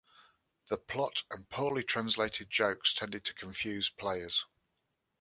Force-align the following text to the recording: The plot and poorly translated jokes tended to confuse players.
The 0.69 0.79
plot 0.79 1.21
and 1.29 1.47
poorly 1.47 1.83
translated 1.83 2.49
jokes 2.49 2.91
tended 2.91 3.23
to 3.25 3.35
confuse 3.35 3.91
players. 3.91 4.47